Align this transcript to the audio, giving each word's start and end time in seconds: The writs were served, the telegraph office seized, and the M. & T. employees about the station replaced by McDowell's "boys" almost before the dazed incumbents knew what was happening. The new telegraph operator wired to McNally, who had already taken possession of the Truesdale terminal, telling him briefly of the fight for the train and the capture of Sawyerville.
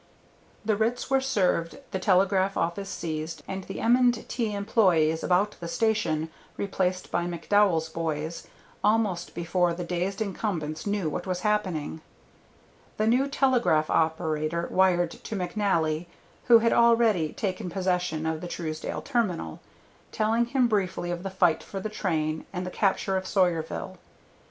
The 0.65 0.75
writs 0.75 1.11
were 1.11 1.21
served, 1.21 1.77
the 1.91 1.99
telegraph 1.99 2.57
office 2.57 2.89
seized, 2.89 3.43
and 3.47 3.65
the 3.65 3.79
M. 3.79 4.11
& 4.11 4.11
T. 4.11 4.51
employees 4.51 5.23
about 5.23 5.57
the 5.59 5.67
station 5.67 6.29
replaced 6.57 7.11
by 7.11 7.25
McDowell's 7.27 7.87
"boys" 7.87 8.47
almost 8.83 9.35
before 9.35 9.75
the 9.75 9.83
dazed 9.83 10.19
incumbents 10.19 10.87
knew 10.87 11.07
what 11.07 11.27
was 11.27 11.41
happening. 11.41 12.01
The 12.97 13.05
new 13.05 13.27
telegraph 13.27 13.91
operator 13.91 14.67
wired 14.71 15.11
to 15.11 15.35
McNally, 15.35 16.07
who 16.45 16.57
had 16.57 16.73
already 16.73 17.31
taken 17.31 17.69
possession 17.69 18.25
of 18.25 18.41
the 18.41 18.47
Truesdale 18.47 19.03
terminal, 19.03 19.59
telling 20.11 20.45
him 20.45 20.67
briefly 20.67 21.11
of 21.11 21.21
the 21.21 21.29
fight 21.29 21.61
for 21.61 21.79
the 21.79 21.89
train 21.89 22.47
and 22.51 22.65
the 22.65 22.71
capture 22.71 23.17
of 23.17 23.25
Sawyerville. 23.27 23.99